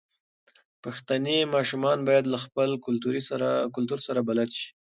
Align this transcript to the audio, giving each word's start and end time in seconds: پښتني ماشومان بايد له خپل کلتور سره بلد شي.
پښتني 0.83 1.37
ماشومان 1.55 1.97
بايد 2.07 2.25
له 2.33 2.37
خپل 2.45 2.69
کلتور 3.75 3.97
سره 4.07 4.19
بلد 4.29 4.49
شي. 4.57 4.67